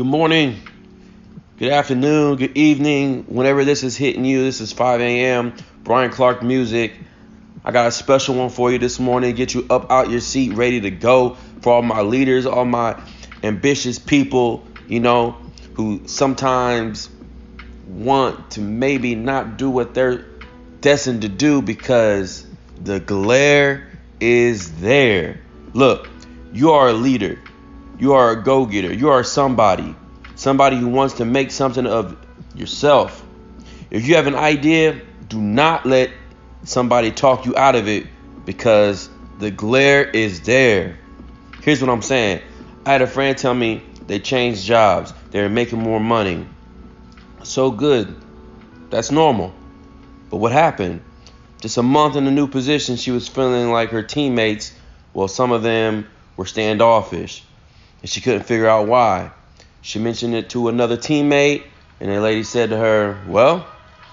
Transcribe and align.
Good 0.00 0.06
morning, 0.06 0.56
good 1.58 1.70
afternoon, 1.70 2.36
good 2.36 2.56
evening, 2.56 3.24
whenever 3.24 3.66
this 3.66 3.82
is 3.82 3.98
hitting 3.98 4.24
you. 4.24 4.42
This 4.44 4.62
is 4.62 4.72
5 4.72 4.98
a.m. 5.02 5.52
Brian 5.84 6.10
Clark 6.10 6.42
Music. 6.42 6.94
I 7.62 7.70
got 7.70 7.86
a 7.86 7.92
special 7.92 8.34
one 8.36 8.48
for 8.48 8.72
you 8.72 8.78
this 8.78 8.98
morning. 8.98 9.34
Get 9.34 9.52
you 9.52 9.66
up 9.68 9.90
out 9.90 10.08
your 10.08 10.20
seat, 10.20 10.54
ready 10.54 10.80
to 10.80 10.90
go 10.90 11.36
for 11.60 11.74
all 11.74 11.82
my 11.82 12.00
leaders, 12.00 12.46
all 12.46 12.64
my 12.64 12.98
ambitious 13.42 13.98
people, 13.98 14.66
you 14.88 15.00
know, 15.00 15.36
who 15.74 16.00
sometimes 16.06 17.10
want 17.86 18.52
to 18.52 18.62
maybe 18.62 19.14
not 19.14 19.58
do 19.58 19.68
what 19.68 19.92
they're 19.92 20.24
destined 20.80 21.20
to 21.20 21.28
do 21.28 21.60
because 21.60 22.46
the 22.82 23.00
glare 23.00 23.86
is 24.18 24.80
there. 24.80 25.42
Look, 25.74 26.08
you 26.54 26.70
are 26.70 26.88
a 26.88 26.94
leader. 26.94 27.38
You 28.00 28.14
are 28.14 28.30
a 28.30 28.42
go 28.42 28.64
getter. 28.64 28.94
You 28.94 29.10
are 29.10 29.22
somebody. 29.22 29.94
Somebody 30.34 30.78
who 30.78 30.88
wants 30.88 31.14
to 31.14 31.26
make 31.26 31.50
something 31.50 31.86
of 31.86 32.16
yourself. 32.54 33.22
If 33.90 34.08
you 34.08 34.14
have 34.16 34.26
an 34.26 34.34
idea, 34.34 35.02
do 35.28 35.38
not 35.38 35.84
let 35.84 36.10
somebody 36.64 37.10
talk 37.10 37.44
you 37.44 37.54
out 37.58 37.76
of 37.76 37.88
it 37.88 38.06
because 38.46 39.10
the 39.38 39.50
glare 39.50 40.02
is 40.02 40.40
there. 40.40 40.98
Here's 41.62 41.82
what 41.82 41.90
I'm 41.90 42.00
saying 42.00 42.40
I 42.86 42.92
had 42.92 43.02
a 43.02 43.06
friend 43.06 43.36
tell 43.36 43.52
me 43.52 43.82
they 44.06 44.18
changed 44.18 44.64
jobs, 44.64 45.12
they're 45.30 45.50
making 45.50 45.80
more 45.80 46.00
money. 46.00 46.46
So 47.42 47.70
good. 47.70 48.16
That's 48.88 49.10
normal. 49.10 49.52
But 50.30 50.38
what 50.38 50.52
happened? 50.52 51.02
Just 51.60 51.76
a 51.76 51.82
month 51.82 52.16
in 52.16 52.26
a 52.26 52.30
new 52.30 52.48
position, 52.48 52.96
she 52.96 53.10
was 53.10 53.28
feeling 53.28 53.70
like 53.70 53.90
her 53.90 54.02
teammates, 54.02 54.74
well, 55.12 55.28
some 55.28 55.52
of 55.52 55.62
them 55.62 56.08
were 56.38 56.46
standoffish 56.46 57.44
and 58.00 58.10
she 58.10 58.20
couldn't 58.20 58.44
figure 58.44 58.68
out 58.68 58.86
why. 58.86 59.30
She 59.82 59.98
mentioned 59.98 60.34
it 60.34 60.50
to 60.50 60.68
another 60.68 60.96
teammate, 60.96 61.64
and 62.00 62.10
the 62.10 62.20
lady 62.20 62.42
said 62.42 62.70
to 62.70 62.76
her, 62.76 63.20
Well, 63.26 63.66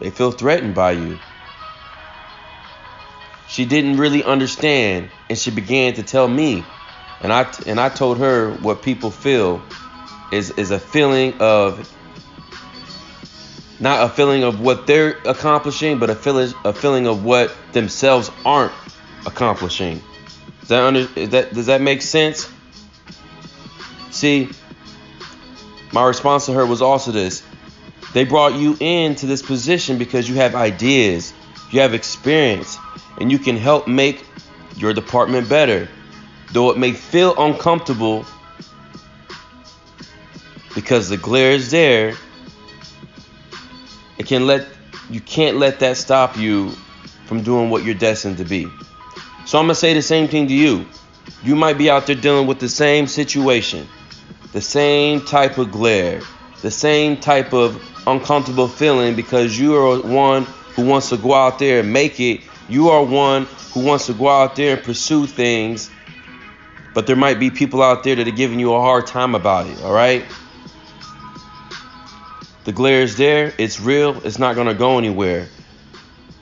they 0.00 0.10
feel 0.10 0.30
threatened 0.30 0.74
by 0.74 0.92
you. 0.92 1.18
She 3.48 3.64
didn't 3.64 3.96
really 3.96 4.22
understand, 4.22 5.08
and 5.28 5.38
she 5.38 5.50
began 5.50 5.94
to 5.94 6.02
tell 6.02 6.28
me, 6.28 6.64
and 7.20 7.32
I 7.32 7.50
and 7.66 7.80
I 7.80 7.88
told 7.88 8.18
her 8.18 8.52
what 8.52 8.82
people 8.82 9.10
feel 9.10 9.62
is 10.30 10.50
is 10.52 10.70
a 10.70 10.78
feeling 10.78 11.34
of 11.40 11.92
not 13.80 14.04
a 14.04 14.08
feeling 14.08 14.44
of 14.44 14.60
what 14.60 14.86
they're 14.86 15.16
accomplishing, 15.24 15.98
but 15.98 16.10
a 16.10 16.14
feeling 16.14 16.52
a 16.64 16.72
feeling 16.72 17.06
of 17.06 17.24
what 17.24 17.54
themselves 17.72 18.30
aren't 18.44 18.72
accomplishing. 19.26 20.02
Does 20.60 20.68
that 20.68 20.82
under, 20.82 21.04
that 21.26 21.54
does 21.54 21.66
that 21.66 21.80
make 21.80 22.02
sense? 22.02 22.50
See, 24.18 24.48
my 25.92 26.04
response 26.04 26.46
to 26.46 26.52
her 26.54 26.66
was 26.66 26.82
also 26.82 27.12
this. 27.12 27.44
They 28.14 28.24
brought 28.24 28.54
you 28.54 28.76
into 28.80 29.26
this 29.26 29.42
position 29.42 29.96
because 29.96 30.28
you 30.28 30.34
have 30.34 30.56
ideas, 30.56 31.32
you 31.70 31.78
have 31.82 31.94
experience, 31.94 32.78
and 33.20 33.30
you 33.30 33.38
can 33.38 33.56
help 33.56 33.86
make 33.86 34.26
your 34.76 34.92
department 34.92 35.48
better. 35.48 35.88
Though 36.52 36.70
it 36.70 36.78
may 36.78 36.90
feel 36.94 37.32
uncomfortable 37.38 38.26
because 40.74 41.08
the 41.08 41.16
glare 41.16 41.52
is 41.52 41.70
there, 41.70 42.14
it 44.18 44.26
can 44.26 44.48
let 44.48 44.66
you 45.10 45.20
can't 45.20 45.58
let 45.58 45.78
that 45.78 45.96
stop 45.96 46.36
you 46.36 46.70
from 47.26 47.44
doing 47.44 47.70
what 47.70 47.84
you're 47.84 47.94
destined 47.94 48.38
to 48.38 48.44
be. 48.44 48.66
So 49.46 49.60
I'm 49.60 49.68
to 49.68 49.76
say 49.76 49.94
the 49.94 50.02
same 50.02 50.26
thing 50.26 50.48
to 50.48 50.54
you. 50.54 50.86
You 51.44 51.54
might 51.54 51.78
be 51.78 51.88
out 51.88 52.08
there 52.08 52.16
dealing 52.16 52.48
with 52.48 52.58
the 52.58 52.68
same 52.68 53.06
situation 53.06 53.86
the 54.52 54.60
same 54.60 55.20
type 55.24 55.58
of 55.58 55.70
glare, 55.70 56.20
the 56.62 56.70
same 56.70 57.18
type 57.18 57.52
of 57.52 57.82
uncomfortable 58.06 58.68
feeling 58.68 59.14
because 59.14 59.58
you 59.58 59.76
are 59.76 60.00
one 60.00 60.44
who 60.74 60.86
wants 60.86 61.10
to 61.10 61.16
go 61.16 61.34
out 61.34 61.58
there 61.58 61.80
and 61.80 61.92
make 61.92 62.18
it. 62.20 62.40
You 62.68 62.90
are 62.90 63.02
one 63.02 63.46
who 63.72 63.84
wants 63.84 64.06
to 64.06 64.14
go 64.14 64.28
out 64.28 64.56
there 64.56 64.76
and 64.76 64.84
pursue 64.84 65.26
things, 65.26 65.90
but 66.94 67.06
there 67.06 67.16
might 67.16 67.38
be 67.38 67.50
people 67.50 67.82
out 67.82 68.04
there 68.04 68.16
that 68.16 68.26
are 68.26 68.32
giving 68.32 68.60
you 68.60 68.74
a 68.74 68.80
hard 68.80 69.06
time 69.06 69.34
about 69.34 69.66
it, 69.66 69.82
all 69.82 69.92
right? 69.92 70.24
The 72.64 72.72
glare 72.72 73.02
is 73.02 73.16
there, 73.16 73.54
it's 73.58 73.80
real, 73.80 74.20
it's 74.26 74.38
not 74.38 74.54
going 74.54 74.66
to 74.66 74.74
go 74.74 74.98
anywhere. 74.98 75.48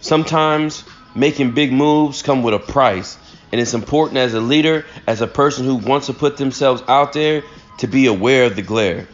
Sometimes 0.00 0.84
making 1.14 1.52
big 1.52 1.72
moves 1.72 2.22
come 2.22 2.42
with 2.42 2.54
a 2.54 2.58
price, 2.58 3.18
and 3.52 3.60
it's 3.60 3.74
important 3.74 4.18
as 4.18 4.34
a 4.34 4.40
leader, 4.40 4.86
as 5.06 5.22
a 5.22 5.26
person 5.26 5.64
who 5.64 5.76
wants 5.76 6.06
to 6.06 6.12
put 6.12 6.36
themselves 6.36 6.82
out 6.88 7.12
there 7.14 7.42
to 7.80 7.86
be 7.86 8.06
aware 8.06 8.44
of 8.44 8.56
the 8.56 8.62
glare. 8.62 9.08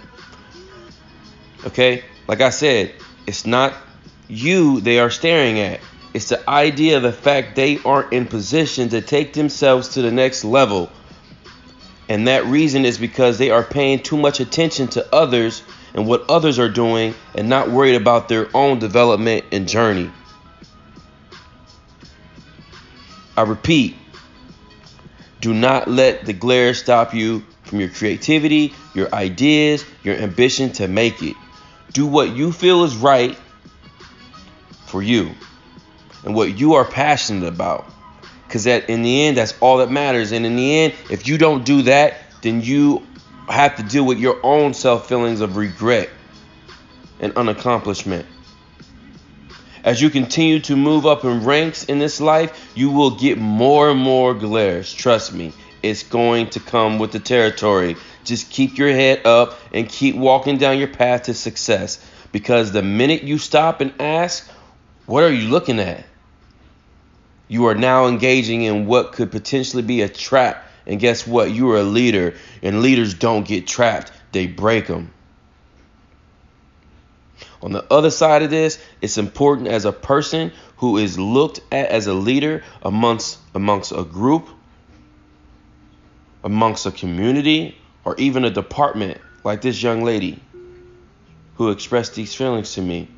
Okay? 1.65 2.05
Like 2.27 2.41
I 2.41 2.51
said, 2.51 2.95
it's 3.25 3.47
not 3.47 3.75
you 4.27 4.81
they 4.81 4.99
are 4.99 5.09
staring 5.09 5.61
at. 5.61 5.81
It's 6.13 6.31
the 6.31 6.51
idea 6.51 6.97
of 6.97 7.05
the 7.05 7.13
fact 7.13 7.55
they 7.55 7.79
aren't 7.85 8.13
in 8.13 8.27
position 8.27 8.89
to 8.89 9.01
take 9.01 9.35
themselves 9.35 9.91
to 9.91 10.03
the 10.03 10.11
next 10.11 10.45
level. 10.45 10.91
And 12.09 12.27
that 12.27 12.45
reason 12.47 12.85
is 12.85 12.99
because 12.99 13.39
they 13.39 13.51
are 13.51 13.63
paying 13.63 14.03
too 14.03 14.17
much 14.17 14.41
attention 14.41 14.89
to 14.89 15.15
others 15.15 15.63
and 15.95 16.09
what 16.09 16.29
others 16.29 16.59
are 16.59 16.69
doing 16.69 17.15
and 17.37 17.49
not 17.49 17.71
worried 17.71 17.95
about 17.95 18.29
their 18.29 18.49
own 18.53 18.81
development 18.81 19.45
and 19.53 19.69
journey. 19.69 20.11
I 23.37 23.43
repeat, 23.43 23.95
do 25.41 25.55
not 25.55 25.89
let 25.89 26.25
the 26.25 26.33
glare 26.33 26.75
stop 26.75 27.15
you 27.15 27.45
from 27.67 27.81
your 27.81 27.89
creativity, 27.91 28.75
your 28.95 29.15
ideas, 29.15 29.85
your 30.03 30.17
ambition 30.17 30.73
to 30.73 30.89
make 30.89 31.23
it. 31.23 31.37
Do 31.93 32.07
what 32.07 32.35
you 32.35 32.53
feel 32.53 32.85
is 32.85 32.97
right 32.97 33.37
for 34.87 35.03
you 35.03 35.33
and 36.25 36.35
what 36.35 36.59
you 36.59 36.75
are 36.75 36.85
passionate 36.85 37.47
about. 37.47 37.87
Because 38.47 38.65
that 38.65 38.89
in 38.89 39.03
the 39.03 39.25
end, 39.25 39.37
that's 39.37 39.55
all 39.61 39.79
that 39.79 39.91
matters. 39.91 40.33
And 40.33 40.47
in 40.47 40.57
the 40.57 40.79
end, 40.79 40.95
if 41.11 41.27
you 41.27 41.37
don't 41.37 41.65
do 41.65 41.83
that, 41.83 42.15
then 42.43 42.63
you 42.63 43.05
have 43.49 43.77
to 43.77 43.83
deal 43.83 44.05
with 44.05 44.19
your 44.19 44.39
own 44.45 44.73
self 44.73 45.09
feelings 45.09 45.41
of 45.41 45.57
regret 45.57 46.09
and 47.19 47.35
unaccomplishment. 47.35 48.25
As 49.83 50.03
you 50.03 50.11
continue 50.11 50.59
to 50.61 50.77
move 50.77 51.07
up 51.07 51.25
in 51.25 51.45
ranks 51.45 51.85
in 51.85 51.99
this 51.99 52.21
life, 52.21 52.73
you 52.75 52.91
will 52.91 53.13
get 53.13 53.39
more 53.39 53.91
and 53.91 54.01
more 54.01 54.35
glares. 54.35 54.93
Trust 54.93 55.33
me. 55.33 55.53
It's 55.91 56.03
going 56.03 56.51
to 56.51 56.61
come 56.61 56.99
with 56.99 57.13
the 57.13 57.21
territory. 57.21 57.97
Just 58.25 58.51
keep 58.51 58.79
your 58.79 58.91
head 58.91 59.27
up 59.27 59.59
and 59.73 59.89
keep 59.89 60.17
walking 60.17 60.59
down 60.59 60.79
your 60.79 60.89
path 60.89 61.25
to 61.25 61.35
success. 61.35 62.05
Because 62.33 62.73
the 62.73 62.83
minute 62.83 63.23
you 63.23 63.39
stop 63.39 63.81
and 63.81 63.93
ask, 64.01 64.49
what 65.07 65.23
are 65.23 65.33
you 65.33 65.49
looking 65.49 65.79
at? 65.79 66.05
You 67.49 67.67
are 67.67 67.75
now 67.75 68.07
engaging 68.09 68.63
in 68.63 68.87
what 68.87 69.13
could 69.13 69.31
potentially 69.31 69.83
be 69.83 70.03
a 70.03 70.09
trap. 70.09 70.65
And 70.87 71.01
guess 71.01 71.27
what? 71.27 71.51
You 71.51 71.71
are 71.71 71.79
a 71.79 71.83
leader, 71.83 72.35
and 72.63 72.83
leaders 72.83 73.15
don't 73.15 73.47
get 73.47 73.67
trapped, 73.67 74.13
they 74.33 74.47
break 74.47 74.87
them. 74.87 75.13
On 77.63 77.73
the 77.73 77.85
other 77.93 78.11
side 78.11 78.43
of 78.43 78.51
this, 78.51 78.79
it's 79.01 79.19
important 79.19 79.69
as 79.69 79.85
a 79.85 79.93
person 79.93 80.53
who 80.77 80.99
is 80.99 81.19
looked 81.19 81.61
at 81.73 81.89
as 81.89 82.07
a 82.07 82.15
leader 82.15 82.63
amongst 82.83 83.39
amongst 83.55 83.93
a 83.93 84.05
group 84.05 84.49
amongst 86.47 86.87
a 86.87 86.93
community 86.93 87.77
or 88.05 88.15
even 88.19 88.45
a 88.45 88.51
department 88.51 89.21
like 89.43 89.61
this 89.61 89.83
young 89.83 90.05
lady 90.05 90.41
who 91.57 91.71
expressed 91.71 92.15
these 92.15 92.37
feelings 92.37 92.75
to 92.75 92.81
me. 92.81 93.09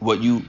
What 0.00 0.20
you 0.20 0.44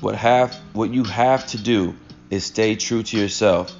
what 0.00 0.16
have 0.16 0.52
what 0.72 0.90
you 0.90 1.04
have 1.04 1.46
to 1.48 1.58
do 1.58 1.94
is 2.28 2.44
stay 2.44 2.74
true 2.74 3.04
to 3.04 3.16
yourself 3.16 3.72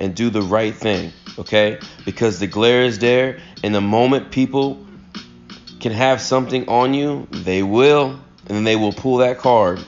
and 0.00 0.16
do 0.16 0.30
the 0.30 0.42
right 0.42 0.74
thing, 0.74 1.12
okay? 1.38 1.78
Because 2.04 2.40
the 2.40 2.48
glare 2.48 2.82
is 2.82 2.98
there 2.98 3.38
and 3.62 3.72
the 3.72 3.80
moment 3.80 4.32
people 4.32 4.84
can 5.78 5.92
have 5.92 6.20
something 6.20 6.68
on 6.68 6.92
you, 6.92 7.28
they 7.30 7.62
will 7.62 8.18
and 8.46 8.56
then 8.56 8.64
they 8.64 8.76
will 8.76 8.92
pull 8.92 9.18
that 9.18 9.38
card. 9.38 9.78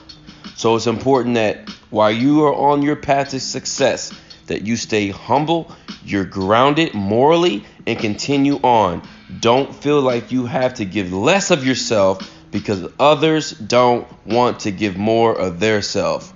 So 0.55 0.75
it's 0.75 0.87
important 0.87 1.35
that 1.35 1.70
while 1.91 2.11
you 2.11 2.43
are 2.45 2.55
on 2.55 2.81
your 2.81 2.95
path 2.95 3.29
to 3.29 3.39
success, 3.39 4.11
that 4.47 4.63
you 4.63 4.75
stay 4.75 5.09
humble, 5.09 5.71
you're 6.03 6.25
grounded 6.25 6.93
morally, 6.93 7.63
and 7.85 7.99
continue 7.99 8.55
on. 8.63 9.07
Don't 9.39 9.73
feel 9.73 10.01
like 10.01 10.31
you 10.31 10.45
have 10.45 10.73
to 10.75 10.85
give 10.85 11.13
less 11.13 11.51
of 11.51 11.65
yourself 11.65 12.35
because 12.49 12.85
others 12.99 13.51
don't 13.51 14.07
want 14.25 14.61
to 14.61 14.71
give 14.71 14.97
more 14.97 15.37
of 15.37 15.59
their 15.59 15.81
self. 15.81 16.33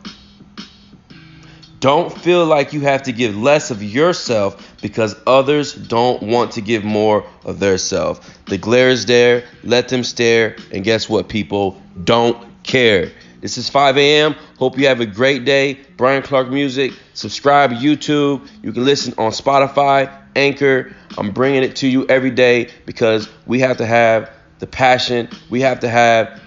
Don't 1.80 2.12
feel 2.12 2.46
like 2.46 2.74
you 2.74 2.82
have 2.82 3.04
to 3.04 3.12
give 3.12 3.38
less 3.38 3.70
of 3.70 3.84
yourself 3.84 4.76
because 4.82 5.16
others 5.28 5.74
don't 5.74 6.24
want 6.24 6.54
to 6.54 6.62
give 6.62 6.84
more 6.84 7.26
of 7.44 7.60
their 7.60 7.78
self. 7.78 8.44
The 8.46 8.58
glare 8.58 8.90
is 8.90 9.06
there, 9.06 9.44
let 9.64 9.90
them 9.90 10.04
stare, 10.04 10.56
and 10.72 10.84
guess 10.84 11.10
what, 11.10 11.28
people? 11.28 11.80
Don't 12.04 12.64
care. 12.64 13.12
This 13.46 13.60
is 13.60 13.70
5 13.70 14.00
a.m. 14.00 14.36
Hope 14.58 14.76
you 14.76 14.88
have 14.88 15.02
a 15.02 15.06
great 15.06 15.46
day. 15.46 15.80
Brian 15.98 16.24
Clark 16.24 16.50
Music. 16.50 16.94
Subscribe 17.14 17.70
YouTube. 17.70 18.48
You 18.64 18.72
can 18.74 18.84
listen 18.84 19.14
on 19.20 19.30
Spotify, 19.30 20.12
Anchor. 20.36 20.96
I'm 21.16 21.30
bringing 21.30 21.62
it 21.62 21.76
to 21.76 21.88
you 21.88 22.08
every 22.08 22.32
day 22.32 22.72
because 22.88 23.30
we 23.46 23.60
have 23.60 23.78
to 23.78 23.86
have 23.86 24.32
the 24.58 24.66
passion. 24.66 25.30
We 25.52 25.62
have 25.62 25.82
to 25.82 25.90
have 25.90 26.42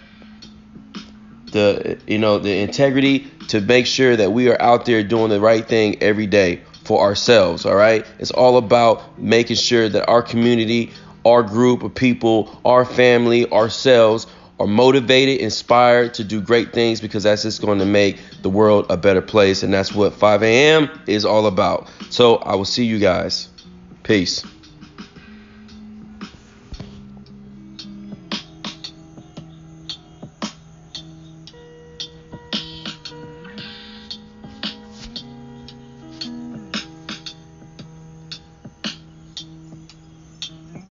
the 1.52 2.00
you 2.08 2.18
know 2.18 2.40
the 2.40 2.58
integrity 2.58 3.30
to 3.46 3.60
make 3.60 3.86
sure 3.86 4.16
that 4.16 4.32
we 4.32 4.50
are 4.50 4.60
out 4.60 4.84
there 4.84 5.04
doing 5.04 5.30
the 5.30 5.40
right 5.40 5.68
thing 5.68 6.02
every 6.02 6.26
day 6.26 6.62
for 6.84 7.00
ourselves 7.00 7.64
all 7.64 7.74
right 7.74 8.06
it's 8.18 8.30
all 8.30 8.58
about 8.58 9.18
making 9.18 9.56
sure 9.56 9.88
that 9.88 10.06
our 10.08 10.20
community 10.20 10.90
our 11.24 11.42
group 11.42 11.82
of 11.82 11.94
people 11.94 12.60
our 12.66 12.84
family 12.84 13.50
ourselves 13.50 14.26
are 14.58 14.66
motivated 14.66 15.40
inspired 15.40 16.14
to 16.14 16.24
do 16.24 16.40
great 16.40 16.72
things 16.72 17.00
because 17.00 17.22
that's 17.22 17.42
just 17.42 17.60
going 17.60 17.78
to 17.78 17.86
make 17.86 18.18
the 18.42 18.50
world 18.50 18.86
a 18.90 18.96
better 18.96 19.22
place 19.22 19.62
and 19.62 19.72
that's 19.72 19.94
what 19.94 20.14
5 20.14 20.42
a.m 20.42 21.00
is 21.06 21.24
all 21.24 21.46
about. 21.46 21.88
So 22.10 22.36
i 22.36 22.54
will 22.54 22.64
see 22.64 22.84
you 22.84 22.98
guys. 22.98 23.48
Peace 24.02 24.44